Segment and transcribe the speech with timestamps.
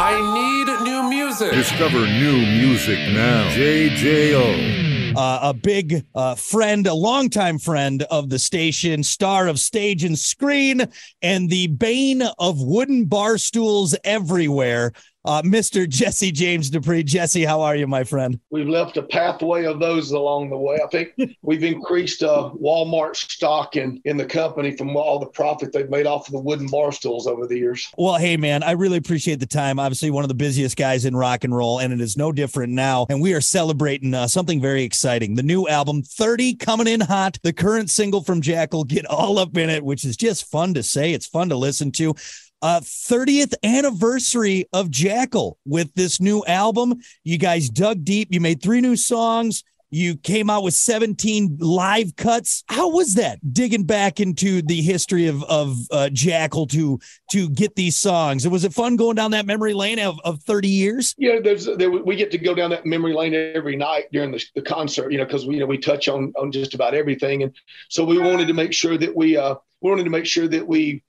[0.00, 1.50] I need new music.
[1.50, 3.50] Discover new music now.
[3.50, 5.16] JJO.
[5.16, 10.16] Uh, a big uh, friend, a longtime friend of the station, star of stage and
[10.16, 10.86] screen,
[11.20, 14.92] and the bane of wooden bar stools everywhere
[15.24, 15.88] uh, Mr.
[15.88, 17.02] Jesse James Dupree.
[17.02, 18.38] Jesse, how are you, my friend?
[18.50, 20.78] We've left a pathway of those along the way.
[20.82, 25.72] I think we've increased uh, Walmart stock in, in the company from all the profit
[25.72, 27.88] they've made off of the wooden bar stools over the years.
[27.98, 29.78] Well, hey, man, I really appreciate the time.
[29.78, 32.72] Obviously, one of the busiest guys in rock and roll, and it is no different
[32.72, 33.06] now.
[33.10, 37.38] And we are celebrating uh, something very exciting the new album, 30, coming in hot.
[37.42, 40.82] The current single from Jackyl, Get All Up in It, which is just fun to
[40.82, 41.12] say.
[41.12, 42.14] It's fun to listen to
[42.62, 46.94] uh 30th anniversary of Jackyl with this new album.
[47.24, 48.28] You guys dug deep.
[48.30, 49.64] You made three new songs.
[49.90, 52.62] You came out with 17 live cuts.
[52.68, 56.98] How was that digging back into the history of of uh, Jackyl to
[57.30, 58.44] to get these songs?
[58.44, 61.14] And was it fun going down that memory lane of, of 30 years?
[61.16, 64.44] Yeah, there's there, we get to go down that memory lane every night during the,
[64.54, 65.10] the concert.
[65.10, 67.54] You know, because we you know we touch on on just about everything, and
[67.88, 70.66] so we wanted to make sure that we uh we wanted to make sure that
[70.66, 71.02] we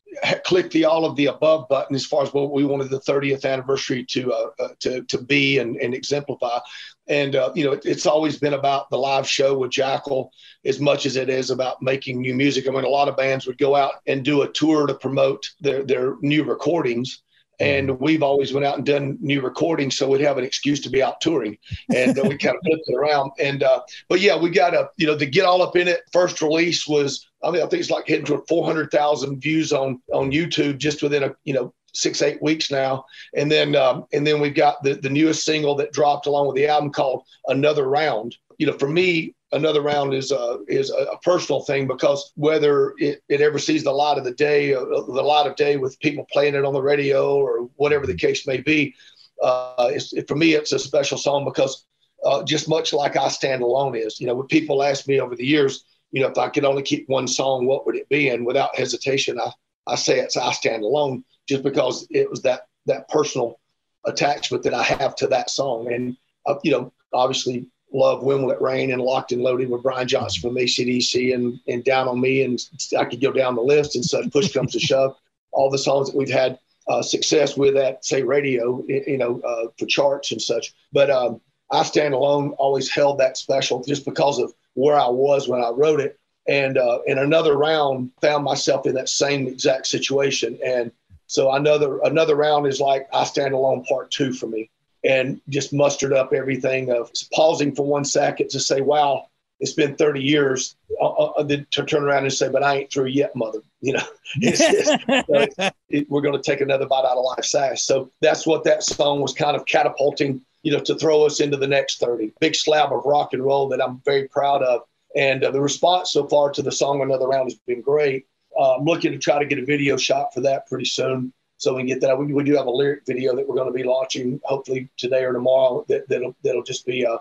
[0.44, 3.46] clicked the all of the above button as far as what we wanted the 30th
[3.46, 6.60] anniversary to uh, uh, to to be and, and exemplify.
[7.08, 10.30] And uh, you know, it, it's always been about the live show with Jackyl
[10.66, 12.68] as much as it is about making new music.
[12.68, 15.50] I mean, a lot of bands would go out and do a tour to promote
[15.60, 17.22] their their new recordings.
[17.60, 20.90] And we've always went out and done new recordings, so we'd have an excuse to
[20.90, 21.58] be out touring,
[21.94, 23.32] and uh, we kind of flipped it around.
[23.40, 26.02] And uh, but yeah, we got a you know to get all up in it.
[26.14, 30.32] First release was I mean, I think it's like hitting to 400,000 views on on
[30.32, 34.40] YouTube just within a you know six eight weeks now, and then um, and then
[34.40, 38.36] we've got the the newest single that dropped along with the album called Another Round.
[38.60, 43.24] You know, for me, another round is a is a personal thing because whether it,
[43.28, 46.28] it ever sees the light of the day, uh, the light of day with people
[46.32, 48.94] playing it on the radio or whatever the case may be,
[49.42, 51.86] uh, it, for me it's a special song because
[52.26, 54.20] uh, just much like I Stand Alone is.
[54.20, 56.84] You know, when people ask me over the years, you know, if I could only
[56.84, 58.30] keep one song, what would it be?
[58.30, 59.52] And without hesitation, I,
[59.88, 63.60] I say it's I Stand Alone just because it was that that personal
[64.06, 65.92] attachment that I have to that song.
[65.92, 69.84] And, uh, you know, obviously love When Will It Rain and Locked and Loaded with
[69.84, 72.44] Brian Johnson from ACDC and, and Down on Me.
[72.44, 72.60] And
[72.98, 75.16] I could go down the list and such, Push Comes to Shove,
[75.52, 79.70] all the songs that we've had uh, success with at, say, radio, you know, uh,
[79.78, 80.74] for charts and such.
[80.92, 81.42] But um,
[81.72, 85.70] I Stand Alone always held that special just because of where I was when I
[85.70, 86.20] wrote it.
[86.48, 90.58] And uh, in another round, found myself in that same exact situation.
[90.66, 90.92] And
[91.28, 94.72] so another another round is like I stand alone part two for me,
[95.04, 99.28] and just mustered up everything of pausing for one second to say, "Wow,
[99.60, 102.92] it's been 30 years." Uh, uh, uh to turn around and say, "But I ain't
[102.92, 104.04] through yet, mother." You know,
[104.36, 107.86] it's just, it, we're going to take another bite out of life fast.
[107.86, 111.58] So that's what that song was kind of catapulting you know, to throw us into
[111.58, 112.34] the next 30.
[112.40, 114.82] Big slab of rock and roll that I'm very proud of.
[115.16, 118.26] And uh, the response so far to the song Another Round has been great.
[118.58, 121.76] Uh, I'm looking to try to get a video shot for that pretty soon so
[121.76, 122.18] we get that.
[122.18, 125.24] We, we do have a lyric video that we're going to be launching hopefully today
[125.24, 127.20] or tomorrow that, that'll, that'll just be a,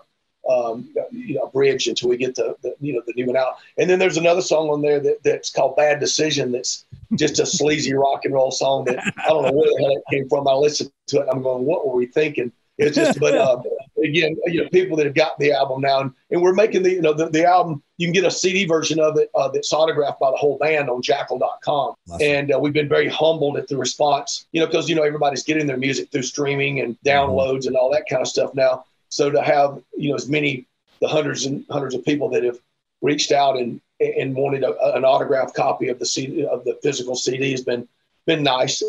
[0.49, 3.35] um, you know, a bridge until we get the, the, you know the new one
[3.35, 3.57] out.
[3.77, 6.53] And then there's another song on there that, that's called Bad Decision.
[6.53, 6.85] That's
[7.15, 10.03] just a sleazy rock and roll song that I don't know where the hell it
[10.09, 10.47] came from.
[10.47, 11.27] I listened to it.
[11.29, 12.51] I'm going, what were we thinking?
[12.77, 13.61] It's just, but uh,
[14.03, 16.91] again, you know, people that have got the album now, and, and we're making the,
[16.91, 17.81] you know, the, the album.
[17.97, 20.89] You can get a CD version of it uh, that's autographed by the whole band
[20.89, 22.21] on Jackyl.com, awesome.
[22.21, 24.47] and uh, we've been very humbled at the response.
[24.51, 27.07] You know, because you know everybody's getting their music through streaming and mm-hmm.
[27.07, 28.85] downloads and all that kind of stuff now.
[29.09, 30.65] So to have you know as many
[31.01, 32.59] the hundreds and hundreds of people that have
[33.01, 37.15] reached out and and wanted a, an autographed copy of the CD of the physical
[37.15, 37.87] CD has been
[38.25, 38.83] been nice.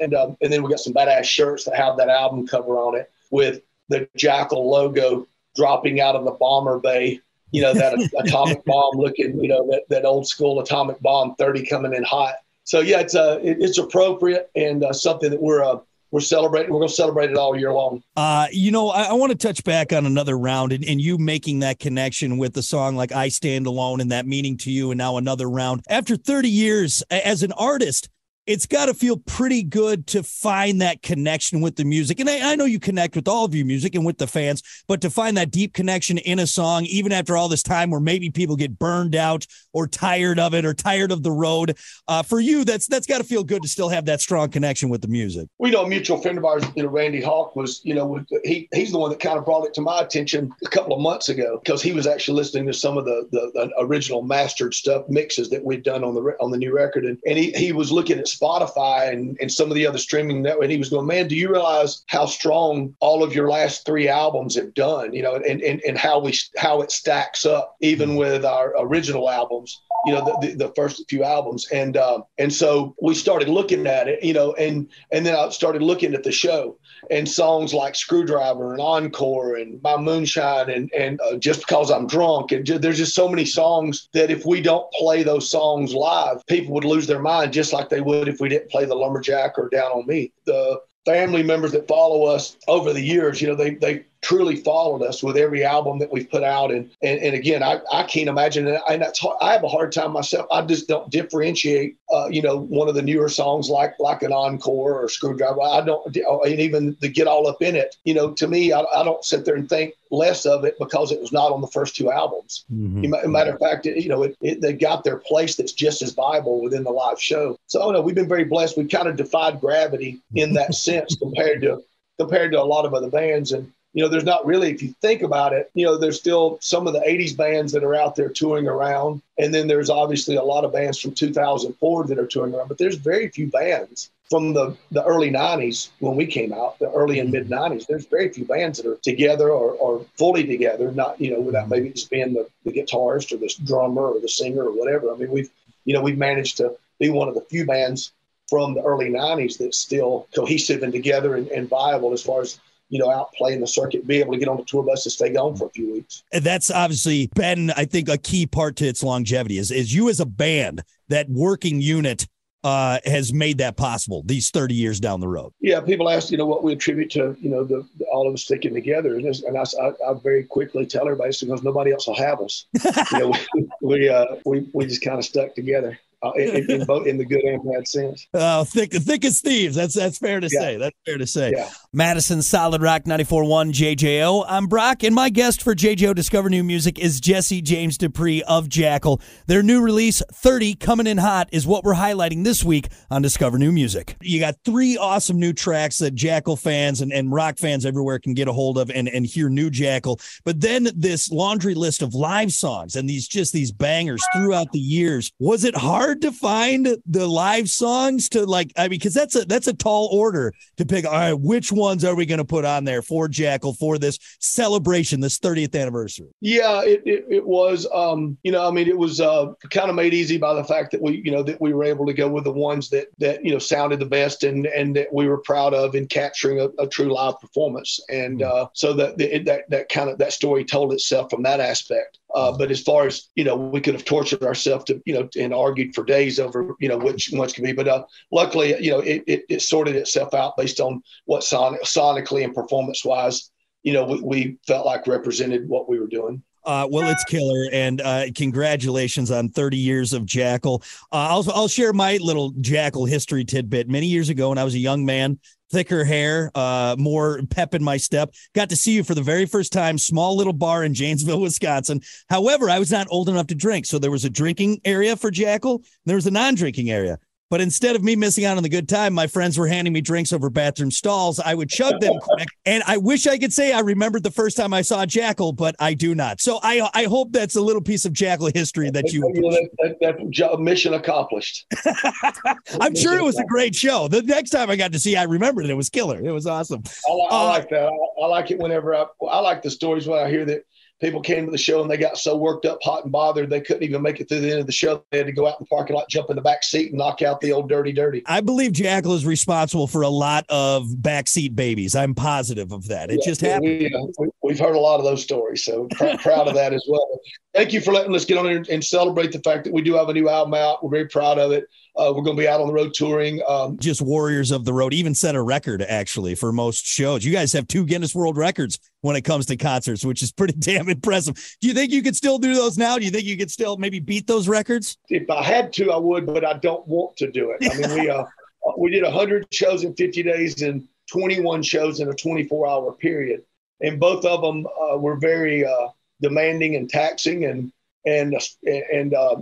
[0.00, 2.96] And um, and then we got some badass shirts that have that album cover on
[2.96, 7.20] it with the Jackyl logo dropping out of the bomber bay.
[7.52, 9.40] You know that atomic bomb looking.
[9.40, 12.36] You know that, that old school atomic bomb thirty coming in hot.
[12.64, 15.78] So yeah, it's uh, it, it's appropriate and uh, something that we're uh,
[16.10, 16.72] we're celebrating.
[16.72, 18.02] We're going to celebrate it all year long.
[18.16, 21.18] Uh, you know, I, I want to touch back on another round and, and you
[21.18, 24.90] making that connection with the song like I Stand Alone and that meaning to you,
[24.90, 25.82] and now another round.
[25.88, 28.08] After 30 years as an artist,
[28.46, 32.20] it's got to feel pretty good to find that connection with the music.
[32.20, 34.62] And I, I, know you connect with all of your music and with the fans,
[34.86, 38.00] but to find that deep connection in a song, even after all this time where
[38.00, 41.76] maybe people get burned out or tired of it or tired of the road,
[42.06, 44.88] uh, for you, that's that's got to feel good to still have that strong connection
[44.88, 45.48] with the music.
[45.58, 48.68] We know a mutual friend of ours, you know, Randy Hawk was, you know, he
[48.72, 51.28] he's the one that kind of brought it to my attention a couple of months
[51.28, 55.04] ago because he was actually listening to some of the, the, the original mastered stuff
[55.08, 57.90] mixes that we'd done on the on the new record, and, and he, he was
[57.90, 60.64] looking at Spotify and, and some of the other streaming networks.
[60.64, 64.08] And he was going, man, do you realize how strong all of your last three
[64.08, 65.12] albums have done?
[65.12, 69.30] You know, and, and, and how we how it stacks up even with our original
[69.30, 73.48] albums you know the, the, the, first few albums and uh, and so we started
[73.48, 76.78] looking at it you know and and then i started looking at the show
[77.10, 82.06] and songs like screwdriver and encore and my moonshine and and uh, just because i'm
[82.06, 86.44] drunk and there's just so many songs that if we don't play those songs live
[86.46, 89.68] people would lose their mind just like they if we didn't play the lumberjack or
[89.68, 93.74] down on me the family members that follow us over the years you know they
[93.74, 96.72] they truly followed us with every album that we've put out.
[96.72, 98.80] And and, and again, I, I can't imagine it.
[98.90, 100.48] And that's I have a hard time myself.
[100.50, 104.32] I just don't differentiate, uh, you know, one of the newer songs like like an
[104.32, 105.60] encore or screwdriver.
[105.62, 107.94] I don't, and even the get all up in it.
[108.02, 111.12] You know, to me, I, I don't sit there and think less of it because
[111.12, 112.64] it was not on the first two albums.
[112.72, 113.30] Mm-hmm.
[113.30, 116.14] Matter of fact, it, you know, it, it, they got their place that's just as
[116.14, 117.56] viable within the live show.
[117.68, 118.76] So, oh no, we've been very blessed.
[118.76, 121.84] We kind of defied gravity in that sense compared to
[122.18, 123.52] compared to a lot of other bands.
[123.52, 126.58] And you know, there's not really, if you think about it, you know, there's still
[126.60, 129.22] some of the 80s bands that are out there touring around.
[129.38, 132.76] And then there's obviously a lot of bands from 2004 that are touring around, but
[132.76, 137.20] there's very few bands from the, the early 90s when we came out, the early
[137.20, 137.86] and mid 90s.
[137.86, 141.70] There's very few bands that are together or, or fully together, not, you know, without
[141.70, 145.10] maybe just being the, the guitarist or the drummer or the singer or whatever.
[145.10, 145.48] I mean, we've,
[145.86, 148.12] you know, we've managed to be one of the few bands
[148.50, 152.60] from the early 90s that's still cohesive and together and, and viable as far as
[152.88, 155.12] you know, out playing the circuit, be able to get on the tour bus and
[155.12, 156.22] stay gone for a few weeks.
[156.32, 160.08] And that's obviously been, I think, a key part to its longevity is, is you
[160.08, 162.26] as a band, that working unit
[162.64, 165.52] uh, has made that possible these 30 years down the road.
[165.60, 168.34] Yeah, people ask, you know, what we attribute to, you know, the, the all of
[168.34, 169.14] us sticking together.
[169.14, 172.66] And, and I, I, I, very quickly tell everybody because nobody else will have us.
[173.12, 175.96] you know, we, we, uh, we, we just kind of stuck together
[176.28, 178.26] uh, in, in, both in the good and bad sense.
[178.34, 179.76] Oh, thick, thick as thieves.
[179.76, 180.60] That's that's fair to yeah.
[180.60, 180.76] say.
[180.76, 181.52] That's fair to say.
[181.56, 181.70] Yeah.
[181.92, 184.44] Madison Solid Rock 94.1 JJO.
[184.48, 188.68] I'm Brock, and my guest for JJO Discover New Music is Jesse James Dupree of
[188.68, 189.20] Jackyl.
[189.46, 193.58] Their new release, 30, coming in hot, is what we're highlighting this week on Discover
[193.58, 194.16] New Music.
[194.20, 198.34] You got three awesome new tracks that Jackyl fans and, and rock fans everywhere can
[198.34, 200.20] get a hold of and, and hear new Jackyl.
[200.44, 204.78] But then this laundry list of live songs and these just these bangers throughout the
[204.78, 205.32] years.
[205.38, 206.15] Was it hard?
[206.16, 209.74] Hard to find the live songs to like i mean because that's a that's a
[209.74, 211.04] tall order to pick.
[211.04, 214.18] All right which ones are we going to put on there for Jackyl for this
[214.40, 216.28] celebration this 30th anniversary?
[216.40, 219.96] Yeah it, it, it was um you know i mean it was uh kind of
[219.96, 222.28] made easy by the fact that we you know that we were able to go
[222.28, 225.38] with the ones that that you know sounded the best and and that we were
[225.38, 228.00] proud of in capturing a, a true live performance.
[228.08, 228.64] And mm-hmm.
[228.64, 232.52] uh so that that that kind of that story told itself from that aspect uh,
[232.56, 235.54] but as far as you know, we could have tortured ourselves to you know and
[235.54, 237.72] argued for days over you know which ones could be.
[237.72, 241.82] But uh, luckily, you know, it, it, it, sorted itself out based on what sonic,
[241.84, 243.50] sonically and performance wise,
[243.84, 246.42] you know, we, we, felt like represented what we were doing.
[246.66, 250.82] Uh, well, it's killer, and uh, congratulations on 30 years of Jackyl.
[251.12, 253.88] Uh, I'll I'll share my little Jackyl history tidbit.
[253.88, 255.38] Many years ago, when I was a young man,
[255.70, 258.34] thicker hair, uh, more pep in my step.
[258.54, 262.00] Got to see you for the very first time, small little bar in Janesville, Wisconsin.
[262.28, 263.86] However, I was not old enough to drink.
[263.86, 267.18] So there was a drinking area for Jackyl, there was a non drinking area.
[267.48, 270.00] But instead of me missing out on the good time, my friends were handing me
[270.00, 271.38] drinks over bathroom stalls.
[271.38, 272.48] I would chug them quick.
[272.64, 275.76] And I wish I could say I remembered the first time I saw Jackyl, but
[275.78, 276.40] I do not.
[276.40, 279.20] So I I hope that's a little piece of Jackyl history that you.
[279.20, 281.66] that, that, that mission accomplished.
[282.80, 284.08] I'm sure it was a great show.
[284.08, 285.70] The next time I got to see, I remembered it.
[285.70, 286.20] It was killer.
[286.20, 286.82] It was awesome.
[287.08, 287.86] I, I uh, like that.
[287.86, 290.64] I, I, like it whenever I, I like the stories when I hear that
[291.00, 293.60] people came to the show and they got so worked up, hot and bothered, they
[293.60, 295.04] couldn't even make it through the end of the show.
[295.10, 296.98] They had to go out in the parking lot, jump in the back seat, and
[296.98, 298.22] knock out the old dirty, dirty.
[298.26, 301.94] I believe Jackyl is responsible for a lot of backseat babies.
[301.94, 303.10] I'm positive of that.
[303.10, 303.94] It yeah, just happened.
[303.94, 306.84] Uh, we, have heard a lot of those stories, so pr- proud of that as
[306.88, 307.20] well.
[307.56, 309.94] Thank you for letting us get on here and celebrate the fact that we do
[309.94, 310.84] have a new album out.
[310.84, 311.64] We're very proud of it.
[311.96, 313.40] Uh, we're going to be out on the road touring.
[313.48, 317.24] Um, Just warriors of the road, even set a record actually for most shows.
[317.24, 320.52] You guys have two Guinness World Records when it comes to concerts, which is pretty
[320.58, 321.34] damn impressive.
[321.62, 322.98] Do you think you could still do those now?
[322.98, 324.98] Do you think you could still maybe beat those records?
[325.08, 327.72] If I had to, I would, but I don't want to do it.
[327.72, 328.24] I mean, we uh,
[328.76, 333.44] we did 100 shows in 50 days and 21 shows in a 24 hour period,
[333.80, 335.88] and both of them uh, were very uh,
[336.20, 337.72] demanding and taxing and
[338.06, 339.36] and and uh,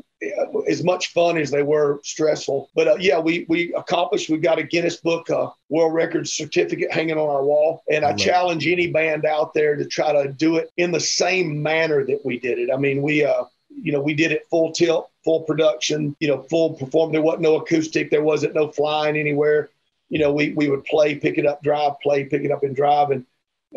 [0.66, 2.70] as much fun as they were stressful.
[2.74, 4.30] But uh, yeah, we we accomplished.
[4.30, 8.10] We got a Guinness Book uh, World Records certificate hanging on our wall, and I,
[8.10, 12.04] I challenge any band out there to try to do it in the same manner
[12.06, 12.70] that we did it.
[12.72, 16.42] I mean, we uh, you know, we did it full tilt, full production, you know,
[16.42, 17.12] full perform.
[17.12, 19.70] There wasn't no acoustic, there wasn't no flying anywhere.
[20.08, 22.76] You know, we we would play, pick it up, drive, play, pick it up, and
[22.76, 23.26] drive, and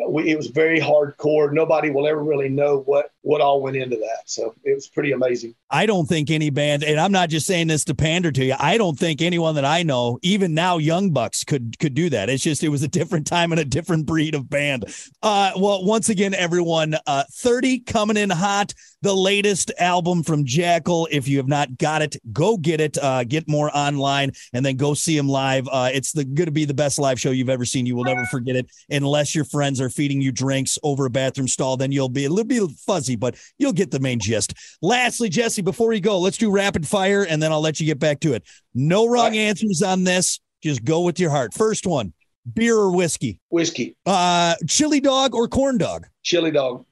[0.08, 1.52] we, it was very hardcore.
[1.52, 4.22] Nobody will ever really know what what all went into that.
[4.26, 5.54] So it was pretty amazing.
[5.70, 8.56] I don't think any band, and I'm not just saying this to pander to you.
[8.58, 12.30] I don't think anyone that I know, even now, Young Bucks could could do that.
[12.30, 14.86] It's just it was a different time and a different breed of band.
[15.22, 18.74] Uh, well, once again, everyone, uh, 30 coming in hot.
[19.04, 21.08] The latest album from Jackyl.
[21.12, 22.98] If you have not got it, go get it.
[22.98, 25.68] Uh, get more online, and then go see him live.
[25.72, 27.86] Uh, it's the going to be the best live show you've ever seen.
[27.86, 31.48] You will never forget it, unless your friends are feeding you drinks over a bathroom
[31.48, 31.78] stall.
[31.78, 34.54] Then you'll be a little bit fuzzy, but you'll get the main gist.
[34.82, 38.00] Lastly, Jesse, before we go, let's do rapid fire, and then I'll let you get
[38.00, 38.44] back to it.
[38.74, 40.40] No wrong answers on this.
[40.64, 41.54] Just go with your heart.
[41.54, 42.14] First one:
[42.54, 43.40] beer or whiskey?
[43.50, 43.96] Whiskey.
[44.06, 46.08] Uh, chili dog or corn dog?
[46.24, 46.86] Chili dog.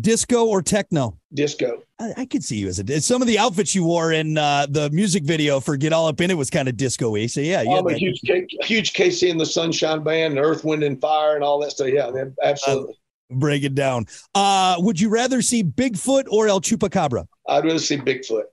[0.00, 1.18] Disco or techno?
[1.32, 1.82] Disco.
[1.98, 3.00] I, I could see you as a.
[3.00, 6.20] Some of the outfits you wore in uh, the music video for "Get All Up
[6.20, 7.26] in It" was kind of disco-y.
[7.26, 7.78] So yeah, yeah.
[7.78, 8.20] I'm a huge,
[8.62, 11.88] huge KC and the Sunshine Band, and Earth, Wind, and Fire, and all that stuff.
[11.88, 12.10] Yeah,
[12.42, 12.98] absolutely.
[13.30, 14.06] Break it down.
[14.34, 17.26] Uh, would you rather see Bigfoot or El Chupacabra?
[17.48, 18.44] I'd rather see Bigfoot.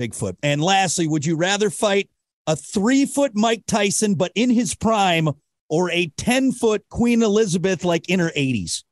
[0.00, 0.36] Bigfoot.
[0.42, 2.10] And lastly, would you rather fight
[2.46, 5.28] a three-foot Mike Tyson, but in his prime,
[5.68, 8.84] or a ten-foot Queen Elizabeth, like in her eighties?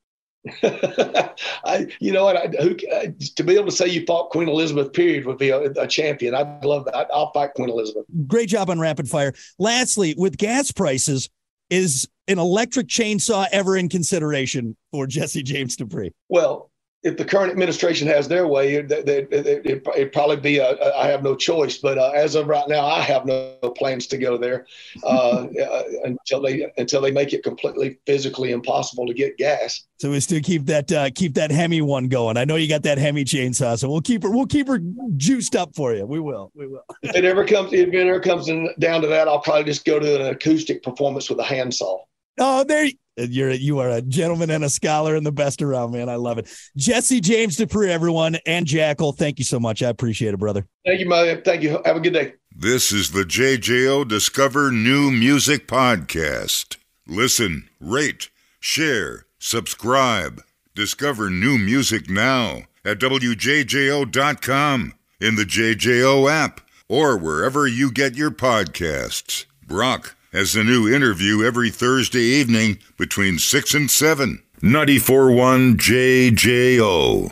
[0.62, 2.36] I, you know what?
[2.36, 5.50] I, who, uh, to be able to say you fought Queen Elizabeth, period, would be
[5.50, 6.34] a, a champion.
[6.34, 7.08] I'd love that.
[7.12, 8.04] I'll fight Queen Elizabeth.
[8.26, 9.32] Great job on rapid fire.
[9.58, 11.30] Lastly, with gas prices,
[11.71, 16.12] is an electric chainsaw ever in consideration for Jesse James Dupree?
[16.28, 16.71] Well,
[17.04, 20.99] if the current administration has their way, it, it, it, would probably be a, a,
[20.99, 21.76] I have no choice.
[21.76, 24.66] But uh, as of right now, I have no plans to go there
[25.04, 29.87] uh, uh, until they until they make it completely physically impossible to get gas.
[29.99, 32.38] So we still keep that uh, keep that Hemi one going.
[32.38, 34.80] I know you got that Hemi chainsaw, so we'll keep her we'll keep her
[35.16, 36.06] juiced up for you.
[36.06, 36.52] We will.
[36.54, 36.84] We will.
[37.02, 39.84] if it ever comes if it ever comes in, down to that, I'll probably just
[39.84, 41.99] go to an acoustic performance with a handsaw.
[42.38, 46.08] Oh, there you're you are a gentleman and a scholar and the best around, man.
[46.08, 46.52] I love it.
[46.76, 49.16] Jesse James Dupree, everyone, and Jackyl.
[49.16, 49.82] Thank you so much.
[49.82, 50.66] I appreciate it, brother.
[50.84, 51.42] Thank you, man.
[51.42, 51.80] Thank you.
[51.84, 52.34] Have a good day.
[52.56, 56.76] This is the JJO Discover New Music Podcast.
[57.06, 60.42] Listen, rate, share, subscribe.
[60.74, 68.30] Discover new music now at WJJO.com, in the JJO app, or wherever you get your
[68.30, 69.46] podcasts.
[69.66, 74.42] Brock has a new interview every Thursday evening between 6 and 7.
[74.60, 77.30] 94.1 JJO.